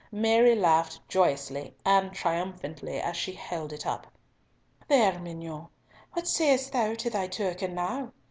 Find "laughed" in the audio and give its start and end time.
0.55-0.99